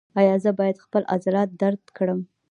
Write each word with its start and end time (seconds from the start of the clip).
ایا 0.19 0.35
زه 0.43 0.51
باید 0.59 0.83
خپل 0.85 1.03
عضلات 1.13 1.49
درد 1.61 1.83
کړم؟ 1.97 2.19